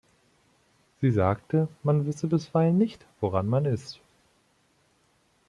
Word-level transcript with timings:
Sie 0.99 1.11
sagte, 1.11 1.67
man 1.83 2.07
wisse 2.07 2.25
bisweilen 2.25 2.75
nicht, 2.79 3.05
woran 3.19 3.45
man 3.45 3.65
ist. 3.65 3.99